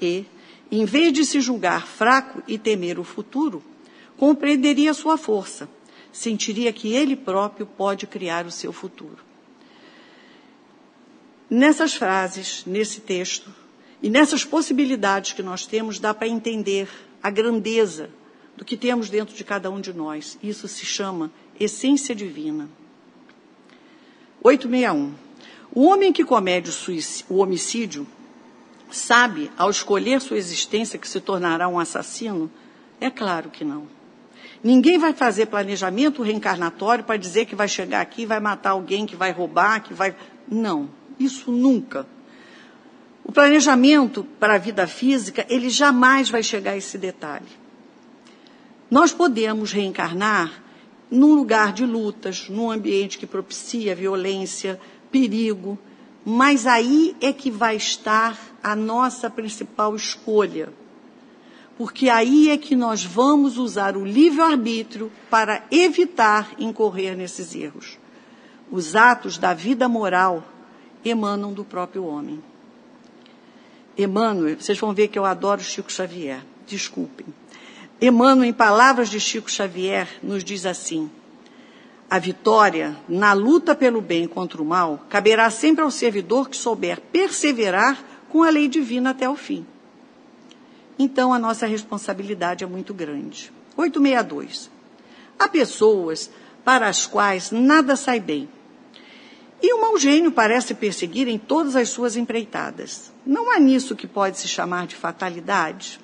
[0.00, 0.24] e,
[0.70, 3.62] em vez de se julgar fraco e temer o futuro,
[4.16, 5.68] compreenderia sua força,
[6.12, 9.18] sentiria que ele próprio pode criar o seu futuro.
[11.50, 13.52] Nessas frases, nesse texto,
[14.02, 16.88] e nessas possibilidades que nós temos, dá para entender
[17.22, 18.10] a grandeza
[18.56, 20.38] do que temos dentro de cada um de nós.
[20.42, 22.68] Isso se chama essência divina.
[24.42, 25.14] 861.
[25.74, 28.06] O homem que comete o, o homicídio
[28.90, 32.50] sabe, ao escolher sua existência, que se tornará um assassino?
[33.00, 33.86] É claro que não.
[34.62, 39.14] Ninguém vai fazer planejamento reencarnatório para dizer que vai chegar aqui, vai matar alguém, que
[39.14, 40.16] vai roubar, que vai.
[40.50, 42.06] Não, isso nunca.
[43.22, 47.46] O planejamento para a vida física, ele jamais vai chegar a esse detalhe.
[48.90, 50.50] Nós podemos reencarnar
[51.10, 54.80] num lugar de lutas, num ambiente que propicia violência,
[55.10, 55.78] perigo,
[56.24, 60.70] mas aí é que vai estar a nossa principal escolha.
[61.76, 67.98] Porque aí é que nós vamos usar o livre-arbítrio para evitar incorrer nesses erros.
[68.70, 70.44] Os atos da vida moral
[71.04, 72.42] emanam do próprio homem.
[73.96, 77.26] Emmanuel, vocês vão ver que eu adoro Chico Xavier, desculpem.
[78.00, 81.10] Emmanuel, em palavras de Chico Xavier, nos diz assim:
[82.08, 87.00] a vitória na luta pelo bem contra o mal caberá sempre ao servidor que souber
[87.12, 89.66] perseverar com a lei divina até o fim.
[90.98, 93.52] Então, a nossa responsabilidade é muito grande.
[93.76, 94.70] 862.
[95.38, 96.30] Há pessoas
[96.64, 98.48] para as quais nada sai bem.
[99.60, 103.12] E o mau gênio parece perseguir em todas as suas empreitadas.
[103.26, 106.00] Não há nisso que pode se chamar de fatalidade?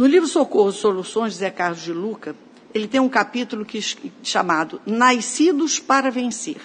[0.00, 2.34] No livro Socorro Soluções de Zé Carlos de Luca,
[2.72, 3.84] ele tem um capítulo que,
[4.22, 6.56] chamado Nascidos para Vencer.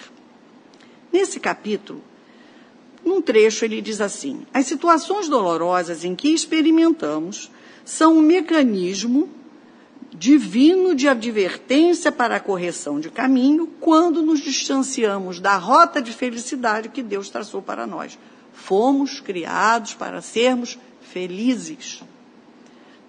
[1.12, 2.02] Nesse capítulo,
[3.04, 7.50] num trecho, ele diz assim: As situações dolorosas em que experimentamos
[7.84, 9.28] são um mecanismo
[10.14, 16.88] divino de advertência para a correção de caminho quando nos distanciamos da rota de felicidade
[16.88, 18.18] que Deus traçou para nós.
[18.54, 22.02] Fomos criados para sermos felizes.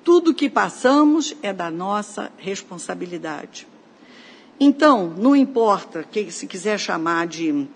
[0.08, 3.68] Tudo que passamos é da nossa responsabilidade.
[4.58, 7.68] Então, não importa que se quiser chamar de,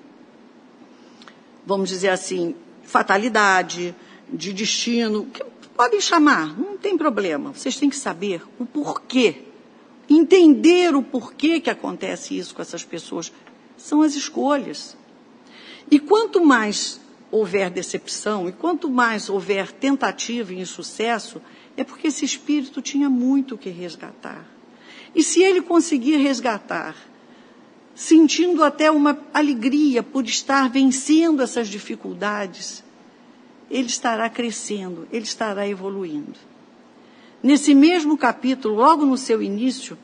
[1.66, 3.94] vamos dizer assim, fatalidade,
[4.32, 5.44] de destino, que
[5.76, 7.52] podem chamar, não tem problema.
[7.52, 9.42] Vocês têm que saber o porquê,
[10.10, 13.30] entender o porquê que acontece isso com essas pessoas.
[13.76, 14.96] São as escolhas.
[15.92, 16.98] E quanto mais
[17.30, 21.42] houver decepção e quanto mais houver tentativa e insucesso,
[21.82, 24.46] é porque esse espírito tinha muito que resgatar.
[25.16, 26.96] E se ele conseguir resgatar,
[27.96, 32.84] sentindo até uma alegria por estar vencendo essas dificuldades,
[33.70, 36.38] ele estará crescendo, ele estará evoluindo.
[37.42, 39.98] Nesse mesmo capítulo, logo no seu início,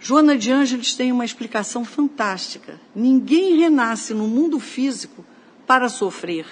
[0.00, 2.80] Joana de Ângeles tem uma explicação fantástica.
[2.92, 5.24] Ninguém renasce no mundo físico
[5.64, 6.44] para sofrer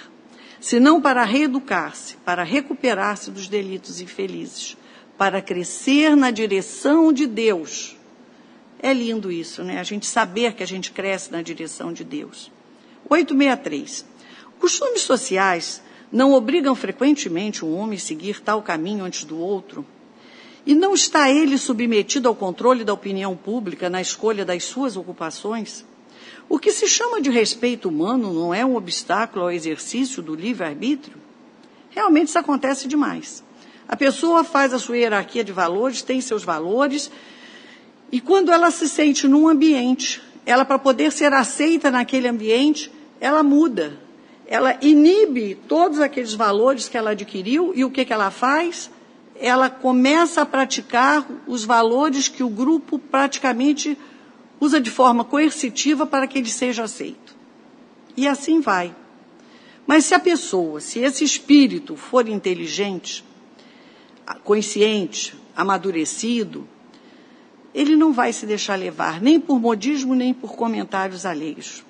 [0.63, 4.77] senão para reeducar-se, para recuperar-se dos delitos infelizes,
[5.17, 7.97] para crescer na direção de Deus.
[8.79, 9.77] É lindo isso, né?
[9.77, 12.49] A gente saber que a gente cresce na direção de Deus.
[13.09, 14.05] 863.
[14.57, 19.85] Costumes sociais não obrigam frequentemente um homem a seguir tal caminho antes do outro?
[20.65, 25.85] E não está ele submetido ao controle da opinião pública na escolha das suas ocupações?
[26.49, 31.17] O que se chama de respeito humano não é um obstáculo ao exercício do livre-arbítrio?
[31.89, 33.43] Realmente isso acontece demais.
[33.87, 37.11] A pessoa faz a sua hierarquia de valores, tem seus valores,
[38.11, 43.41] e quando ela se sente num ambiente, ela, para poder ser aceita naquele ambiente, ela
[43.41, 43.97] muda.
[44.45, 48.91] Ela inibe todos aqueles valores que ela adquiriu e o que, que ela faz?
[49.35, 53.97] Ela começa a praticar os valores que o grupo praticamente
[54.63, 57.35] usa de forma coercitiva para que ele seja aceito.
[58.15, 58.95] E assim vai.
[59.85, 63.25] Mas se a pessoa, se esse espírito for inteligente,
[64.43, 66.67] consciente, amadurecido,
[67.73, 71.83] ele não vai se deixar levar nem por modismo nem por comentários alheios.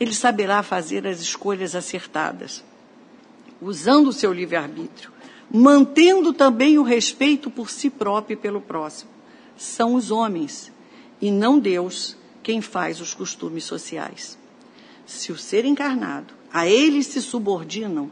[0.00, 2.64] Ele saberá fazer as escolhas acertadas,
[3.60, 5.10] usando o seu livre-arbítrio,
[5.50, 9.10] mantendo também o respeito por si próprio e pelo próximo.
[9.56, 10.72] São os homens,
[11.20, 14.38] e não Deus, quem faz os costumes sociais.
[15.06, 18.10] Se o ser encarnado a eles se subordinam,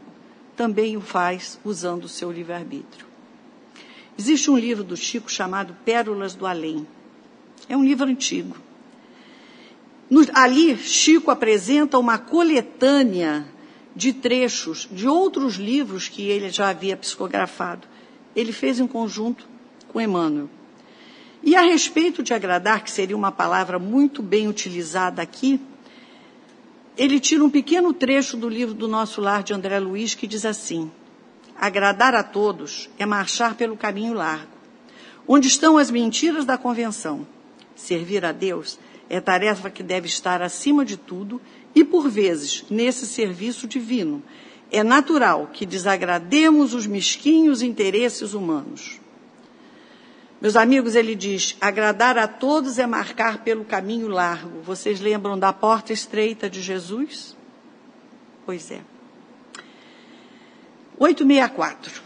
[0.55, 3.05] também o faz usando o seu livre-arbítrio.
[4.17, 6.87] Existe um livro do Chico chamado Pérolas do Além.
[7.69, 8.57] É um livro antigo.
[10.09, 13.45] No, ali, Chico apresenta uma coletânea
[13.95, 17.87] de trechos de outros livros que ele já havia psicografado.
[18.35, 19.47] Ele fez em conjunto
[19.89, 20.49] com Emmanuel.
[21.47, 25.61] E a respeito de agradar, que seria uma palavra muito bem utilizada aqui,
[26.97, 30.43] ele tira um pequeno trecho do livro do Nosso Lar de André Luiz que diz
[30.43, 30.91] assim:
[31.57, 34.51] Agradar a todos é marchar pelo caminho largo.
[35.25, 37.25] Onde estão as mentiras da convenção?
[37.73, 38.77] Servir a Deus
[39.09, 41.41] é tarefa que deve estar acima de tudo
[41.73, 44.21] e, por vezes, nesse serviço divino.
[44.69, 48.99] É natural que desagrademos os mesquinhos interesses humanos.
[50.39, 54.61] Meus amigos, ele diz: agradar a todos é marcar pelo caminho largo.
[54.61, 57.35] Vocês lembram da porta estreita de Jesus?
[58.45, 58.81] Pois é.
[60.99, 62.01] 864.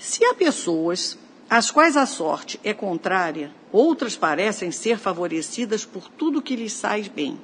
[0.00, 1.16] Se há pessoas
[1.48, 7.08] às quais a sorte é contrária, outras parecem ser favorecidas por tudo que lhes sai
[7.08, 7.40] bem.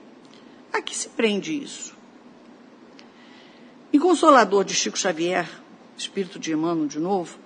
[0.73, 1.95] A que se prende isso?
[3.93, 5.49] Em Consolador de Chico Xavier,
[5.97, 7.39] Espírito de Emmanuel de novo,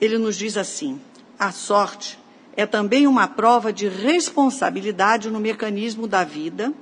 [0.00, 1.00] ele nos diz assim:
[1.36, 2.16] a sorte
[2.56, 6.72] é também uma prova de responsabilidade no mecanismo da vida,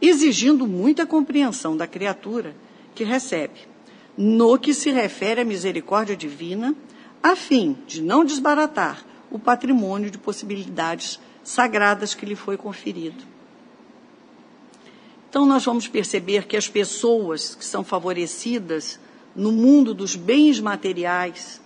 [0.00, 2.54] exigindo muita compreensão da criatura
[2.94, 3.68] que recebe,
[4.16, 6.74] no que se refere à misericórdia divina,
[7.22, 13.24] a fim de não desbaratar o patrimônio de possibilidades sagradas que lhe foi conferido.
[15.28, 18.98] Então, nós vamos perceber que as pessoas que são favorecidas
[19.34, 21.60] no mundo dos bens materiais,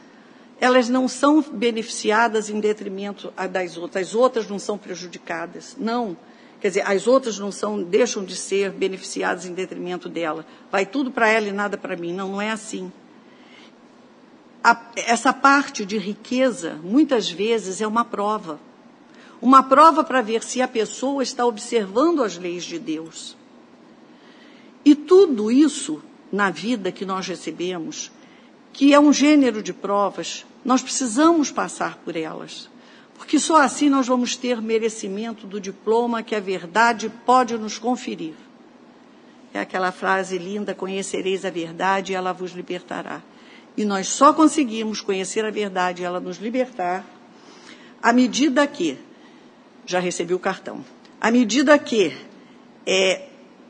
[0.61, 5.77] elas não são beneficiadas em detrimento das outras, as outras não são prejudicadas.
[5.79, 6.17] Não.
[6.61, 10.47] Quer dizer, as outras não são, deixam de ser beneficiadas em detrimento dela.
[10.71, 12.13] Vai tudo para ela e nada para mim.
[12.15, 12.91] Não, não é assim.
[14.63, 18.59] A, essa parte de riqueza, muitas vezes, é uma prova.
[19.43, 23.37] Uma prova para ver se a pessoa está observando as leis de Deus.
[24.83, 26.03] E tudo isso
[26.33, 28.11] na vida que nós recebemos
[28.75, 32.68] que é um gênero de provas, nós precisamos passar por elas.
[33.16, 38.35] Porque só assim nós vamos ter merecimento do diploma que a verdade pode nos conferir.
[39.55, 43.22] É aquela frase linda: conhecereis a verdade e ela vos libertará.
[43.77, 47.05] E nós só conseguimos conhecer a verdade e ela nos libertar
[48.03, 48.99] à medida que,
[49.87, 50.85] já recebi o cartão,
[51.20, 52.14] à medida que
[52.87, 53.29] é,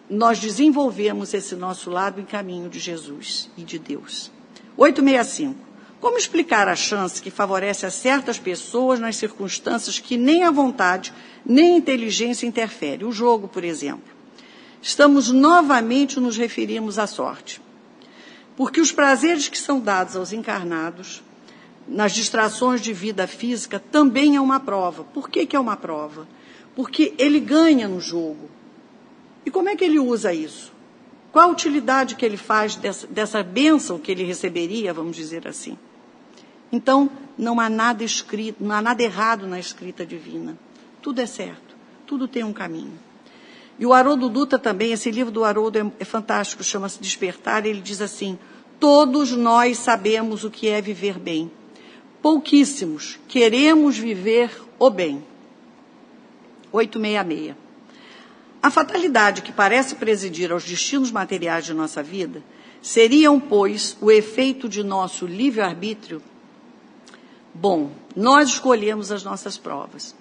[0.08, 4.33] nós desenvolvemos esse nosso lado em caminho de Jesus e de Deus.
[4.76, 5.64] 865.
[6.00, 11.14] Como explicar a chance que favorece a certas pessoas nas circunstâncias que nem a vontade
[11.46, 13.06] nem a inteligência interfere?
[13.06, 14.12] O jogo, por exemplo.
[14.82, 17.58] Estamos novamente nos referimos à sorte.
[18.54, 21.22] Porque os prazeres que são dados aos encarnados,
[21.88, 25.04] nas distrações de vida física, também é uma prova.
[25.04, 26.28] Por que, que é uma prova?
[26.76, 28.50] Porque ele ganha no jogo.
[29.46, 30.73] E como é que ele usa isso?
[31.34, 35.76] Qual a utilidade que ele faz dessa, dessa bênção que ele receberia, vamos dizer assim?
[36.70, 40.56] Então, não há nada escrito, não há nada errado na escrita divina.
[41.02, 41.74] Tudo é certo,
[42.06, 42.96] tudo tem um caminho.
[43.80, 47.80] E o Haroldo Dutra também, esse livro do Haroldo é, é fantástico, chama-se Despertar, ele
[47.80, 48.38] diz assim:
[48.78, 51.50] Todos nós sabemos o que é viver bem.
[52.22, 55.20] Pouquíssimos queremos viver o bem.
[56.70, 57.63] 866.
[58.64, 62.42] A fatalidade que parece presidir aos destinos materiais de nossa vida
[62.80, 66.22] seriam, pois, o efeito de nosso livre-arbítrio?
[67.52, 70.16] Bom, nós escolhemos as nossas provas.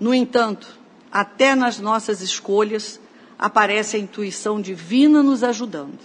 [0.00, 0.66] No entanto,
[1.12, 2.98] até nas nossas escolhas
[3.38, 6.00] aparece a intuição divina nos ajudando.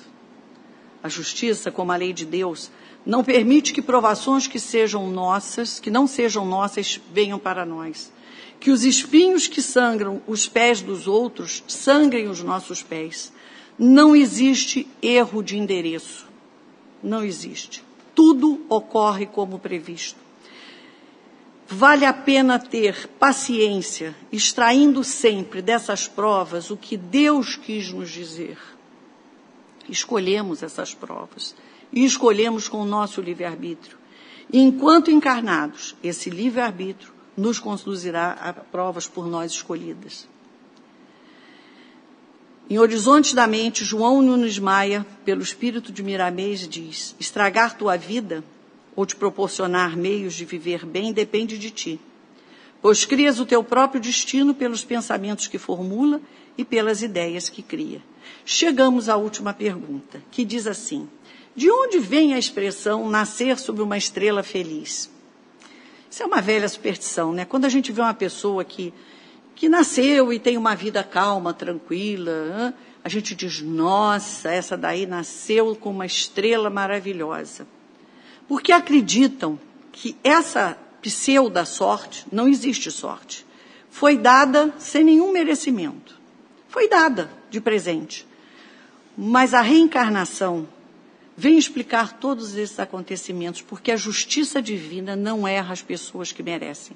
[1.02, 2.70] A justiça, como a lei de Deus,
[3.06, 8.12] Não permite que provações que sejam nossas, que não sejam nossas, venham para nós.
[8.62, 13.34] Que os espinhos que sangram os pés dos outros sangrem os nossos pés.
[13.78, 16.28] Não existe erro de endereço.
[17.04, 17.84] Não existe.
[18.16, 20.20] Tudo ocorre como previsto.
[21.68, 28.60] Vale a pena ter paciência, extraindo sempre dessas provas o que Deus quis nos dizer.
[29.90, 31.56] Escolhemos essas provas
[31.92, 33.98] e escolhemos com o nosso livre-arbítrio.
[34.54, 40.28] Enquanto encarnados, esse livre-arbítrio nos conduzirá a provas por nós escolhidas.
[42.70, 48.44] Em Horizontes da Mente, João Nunes Maia, pelo espírito de Miramês, diz: estragar tua vida
[48.96, 52.00] ou te proporcionar meios de viver bem depende de ti,
[52.82, 56.22] pois crias o teu próprio destino pelos pensamentos que formula
[56.58, 58.02] e pelas ideias que cria.
[58.46, 61.10] Chegamos à última pergunta, que diz assim:
[61.56, 65.10] de onde vem a expressão nascer sob uma estrela feliz?
[66.12, 67.46] Isso é uma velha superstição, né?
[67.46, 68.94] Quando a gente vê uma pessoa que,
[69.56, 75.74] que nasceu e tem uma vida calma, tranquila, a gente diz, nossa, essa daí nasceu
[75.74, 77.66] com uma estrela maravilhosa.
[78.46, 79.58] Porque acreditam
[79.90, 83.46] que essa pseuda sorte, não existe sorte,
[83.90, 86.20] foi dada sem nenhum merecimento.
[86.68, 88.28] Foi dada de presente.
[89.18, 90.68] Mas a reencarnação
[91.36, 96.96] vem explicar todos esses acontecimentos, porque a justiça divina não erra as pessoas que merecem.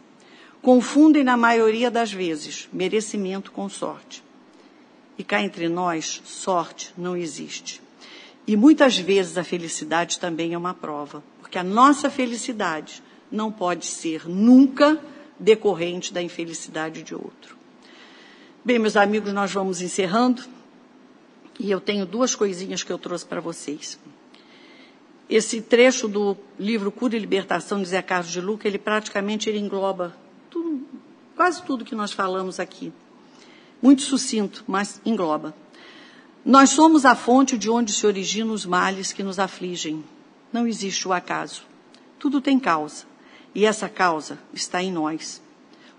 [0.61, 4.23] Confundem, na maioria das vezes, merecimento com sorte.
[5.17, 7.81] E cá entre nós, sorte não existe.
[8.47, 13.85] E muitas vezes a felicidade também é uma prova, porque a nossa felicidade não pode
[13.85, 15.01] ser nunca
[15.39, 17.57] decorrente da infelicidade de outro.
[18.63, 20.43] Bem, meus amigos, nós vamos encerrando.
[21.59, 23.97] E eu tenho duas coisinhas que eu trouxe para vocês.
[25.29, 29.57] Esse trecho do livro Cura e Libertação de Zé Carlos de Luca, ele praticamente ele
[29.57, 30.15] engloba
[30.51, 30.85] tudo,
[31.35, 32.93] quase tudo que nós falamos aqui.
[33.81, 35.55] Muito sucinto, mas engloba.
[36.45, 40.03] Nós somos a fonte de onde se originam os males que nos afligem.
[40.53, 41.63] Não existe o acaso.
[42.19, 43.05] Tudo tem causa.
[43.53, 45.41] E essa causa está em nós.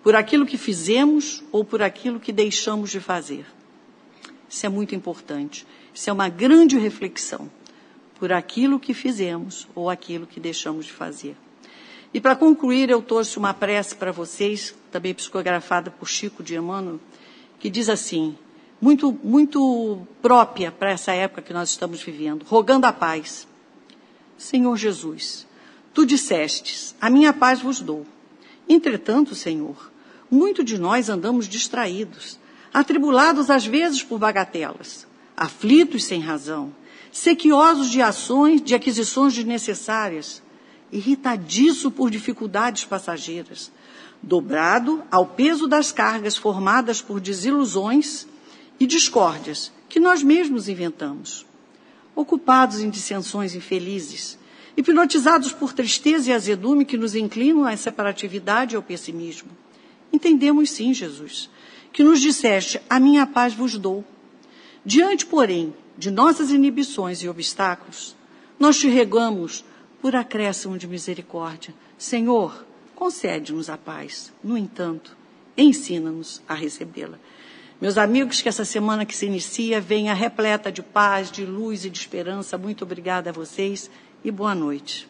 [0.05, 3.45] Por aquilo que fizemos ou por aquilo que deixamos de fazer.
[4.49, 5.67] Isso é muito importante.
[5.93, 7.51] Isso é uma grande reflexão
[8.19, 11.37] por aquilo que fizemos ou aquilo que deixamos de fazer.
[12.13, 16.99] E para concluir, eu trouxe uma prece para vocês, também psicografada por Chico de Emmanuel,
[17.59, 18.37] que diz assim,
[18.81, 23.47] muito, muito própria para essa época que nós estamos vivendo, rogando a paz.
[24.39, 25.47] Senhor Jesus,
[25.93, 28.07] tu dissestes, a minha paz vos dou.
[28.69, 29.91] Entretanto, Senhor,
[30.31, 32.39] muito de nós andamos distraídos,
[32.73, 35.07] atribulados às vezes por bagatelas,
[35.37, 36.73] aflitos sem razão,
[37.13, 40.43] sequiosos de ações, de aquisições desnecessárias,
[40.93, 43.71] irritadiço por dificuldades passageiras,
[44.23, 48.27] dobrado ao peso das cargas formadas por desilusões
[48.79, 51.47] e discórdias que nós mesmos inventamos,
[52.15, 54.39] ocupados em dissensões infelizes,
[54.77, 59.51] hipnotizados por tristeza e azedume que nos inclinam à separatividade e ao pessimismo.
[60.13, 61.49] Entendemos sim, Jesus,
[61.93, 64.05] que nos disseste: A minha paz vos dou.
[64.87, 68.15] Diante, porém, de nossas inibições e obstáculos,
[68.57, 69.65] nós te regamos
[70.01, 71.75] por acréscimo de misericórdia.
[71.99, 72.65] Senhor,
[72.95, 74.33] concede-nos a paz.
[74.45, 75.17] No entanto,
[75.59, 77.19] ensina-nos a recebê-la.
[77.81, 81.91] Meus amigos, que essa semana que se inicia venha repleta de paz, de luz e
[81.91, 82.57] de esperança.
[82.57, 83.91] Muito obrigada a vocês
[84.23, 85.09] e boa noite.